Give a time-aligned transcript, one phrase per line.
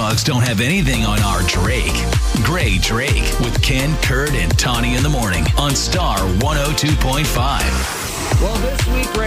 [0.00, 1.92] Don't have anything on our Drake.
[2.42, 8.09] Gray Drake with Ken, Kurt, and Tawny in the morning on Star 102.5.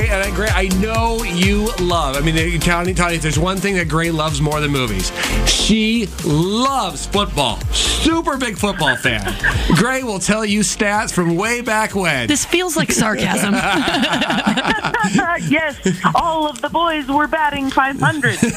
[0.03, 2.17] Well, Gray, and I- Gray, I know you love.
[2.17, 5.11] I mean, uh, Tony, Tony, if there's one thing that Gray loves more than movies,
[5.49, 7.59] she loves football.
[7.71, 9.33] Super big football fan.
[9.75, 12.27] Gray will tell you stats from way back when.
[12.27, 13.53] This feels like sarcasm.
[15.49, 15.77] yes,
[16.15, 18.37] all of the boys were batting 500.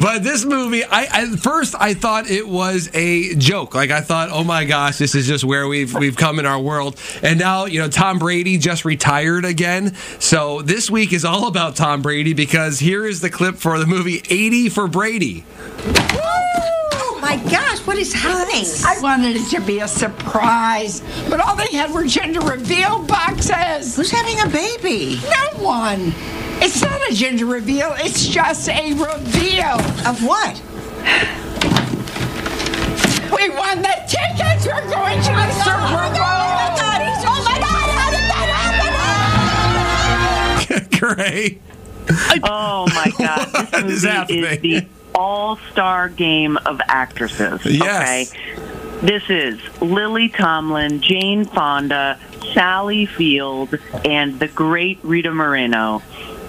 [0.00, 3.74] But this movie, I at first I thought it was a joke.
[3.74, 6.60] Like I thought, oh my gosh, this is just where we've we've come in our
[6.60, 6.98] world.
[7.22, 9.94] And now you know Tom Brady just retired again.
[10.18, 13.86] So this week is all about Tom Brady because here is the clip for the
[13.86, 15.44] movie 80 for Brady.
[16.16, 18.64] Oh my gosh, what is happening?
[18.84, 23.94] I wanted it to be a surprise, but all they had were gender reveal boxes.
[23.94, 25.20] Who's having a baby?
[25.22, 26.12] No one.
[26.60, 29.78] It's not a gender reveal, it's just a reveal.
[30.06, 30.60] Of what?
[40.98, 41.58] Gray.
[42.42, 43.46] Oh my God.
[43.52, 44.60] This movie is happening?
[44.60, 47.64] the all star game of actresses.
[47.64, 48.32] Yes.
[48.32, 48.60] Okay.
[49.02, 52.18] This is Lily Tomlin, Jane Fonda,
[52.54, 56.02] Sally Field, and the great Rita Moreno.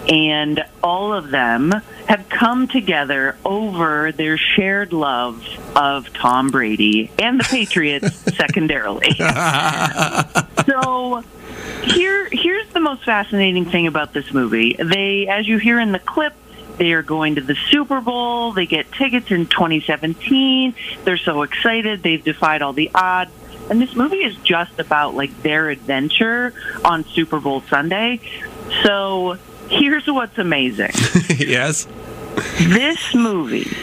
[0.07, 1.71] And all of them
[2.07, 5.43] have come together over their shared love
[5.75, 9.11] of Tom Brady and the Patriots secondarily.
[10.65, 11.23] so
[11.85, 14.73] here here's the most fascinating thing about this movie.
[14.73, 16.33] They as you hear in the clip,
[16.77, 18.51] they are going to the Super Bowl.
[18.51, 20.75] They get tickets in 2017.
[21.03, 22.03] They're so excited.
[22.03, 23.31] They've defied all the odds.
[23.69, 28.19] And this movie is just about like their adventure on Super Bowl Sunday.
[28.83, 29.37] So
[29.69, 30.91] here's what's amazing
[31.39, 31.87] yes.
[32.59, 33.75] this movie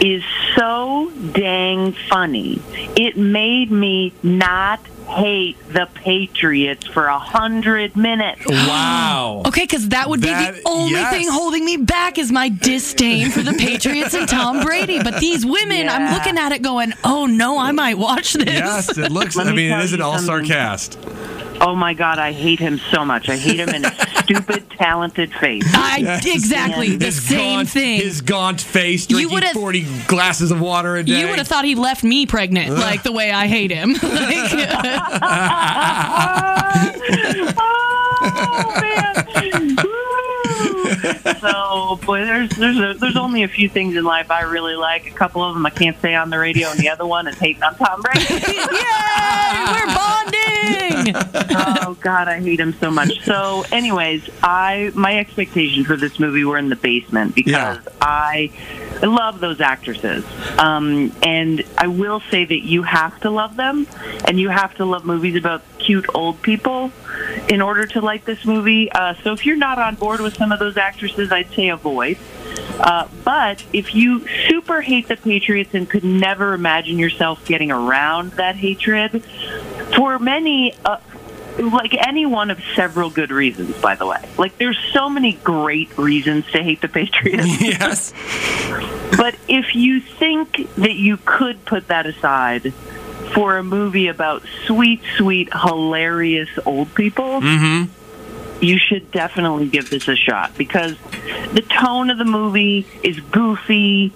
[0.00, 0.24] is
[0.56, 2.60] so dang funny.
[2.96, 4.80] It made me not
[5.12, 8.44] hate the Patriots for a hundred minutes.
[8.48, 9.42] Wow.
[9.46, 11.12] Okay, because that would be That- the only yes.
[11.12, 15.02] thing holding me back is my disdain for the Patriots and Tom Brady.
[15.02, 18.46] But these women, I'm looking at it going, oh no, I might watch this.
[18.46, 19.36] Yes, it looks.
[19.36, 20.48] I me mean, it tell is an all-star something.
[20.48, 20.98] cast.
[21.60, 23.28] Oh my god, I hate him so much.
[23.28, 23.92] I hate him in his
[24.24, 25.64] stupid, talented face.
[25.74, 26.26] I Yes.
[26.26, 28.00] exactly the His same gaunt, thing.
[28.00, 31.20] His gaunt face, You drinking would've- forty glasses of water a day.
[31.20, 33.94] you would have thought he left me pregnant, like the way I hate him.
[34.02, 34.52] Like,
[37.58, 39.14] oh man.
[41.40, 45.06] So, boy, there's there's a, there's only a few things in life I really like.
[45.06, 47.36] A couple of them I can't say on the radio, and the other one is
[47.38, 48.20] hating on Tom Brady.
[48.24, 48.36] Yay!
[48.46, 49.86] We're
[51.04, 51.14] bonding.
[51.84, 53.24] oh God, I hate him so much.
[53.24, 57.78] So, anyways, I my expectations for this movie were in the basement because Yeah.
[58.00, 58.50] I
[59.02, 60.24] I love those actresses,
[60.58, 63.86] um, and I will say that you have to love them,
[64.24, 66.92] and you have to love movies about cute old people
[67.48, 68.90] in order to like this movie.
[68.92, 72.18] Uh, so, if you're not on board with some of those actresses, I'd say avoid.
[72.78, 78.32] Uh, but if you super hate the Patriots and could never imagine yourself getting around
[78.32, 79.22] that hatred,
[79.96, 80.98] for many, uh,
[81.58, 84.28] like any one of several good reasons, by the way.
[84.38, 87.60] Like, there's so many great reasons to hate the Patriots.
[87.60, 88.12] yes.
[89.16, 92.72] but if you think that you could put that aside
[93.34, 97.40] for a movie about sweet, sweet, hilarious old people,
[98.62, 100.96] you should definitely give this a shot because
[101.52, 104.12] the tone of the movie is goofy.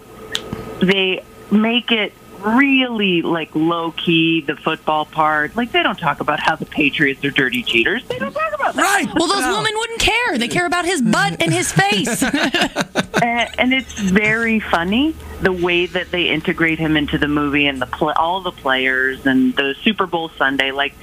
[0.80, 2.12] They make it
[2.46, 5.56] really like low key the football part.
[5.56, 8.04] Like they don't talk about how the Patriots are dirty cheaters.
[8.06, 8.82] They don't talk about that.
[8.82, 9.06] Right.
[9.14, 9.56] Well, those No.
[9.58, 10.38] women wouldn't care.
[10.38, 12.22] They care about his butt and his face.
[12.22, 17.82] and, and it's very funny the way that they integrate him into the movie and
[17.82, 20.70] the pl- all the players and the Super Bowl Sunday.
[20.70, 20.94] Like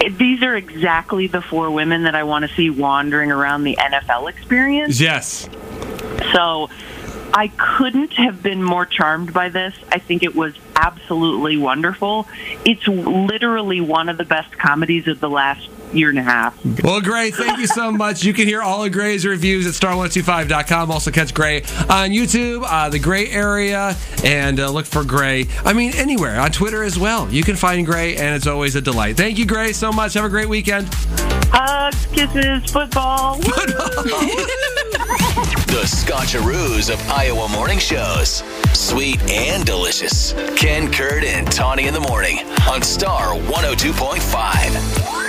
[0.00, 3.76] it, these are exactly the four women that I want to see wandering around the
[3.76, 5.00] NFL experience.
[5.00, 5.48] Yes.
[6.32, 6.68] So
[7.34, 9.74] I couldn't have been more charmed by this.
[9.90, 12.28] I think it was absolutely wonderful.
[12.64, 16.58] It's literally one of the best comedies of the last year and a half.
[16.82, 18.24] Well, Gray, thank you so much.
[18.24, 20.90] You can hear all of Gray's reviews at star1025.com.
[20.90, 23.94] Also, catch Gray on YouTube, uh, the Gray area,
[24.24, 25.48] and uh, look for Gray.
[25.64, 27.30] I mean, anywhere on Twitter as well.
[27.30, 29.16] You can find Gray, and it's always a delight.
[29.16, 30.14] Thank you, Gray, so much.
[30.14, 30.88] Have a great weekend.
[31.50, 33.38] Hugs, kisses, football.
[35.72, 38.42] The Scotcheroos of Iowa morning shows.
[38.74, 40.34] Sweet and delicious.
[40.54, 42.40] Ken, Kurt, and Tawny in the morning
[42.70, 45.22] on Star 102.5.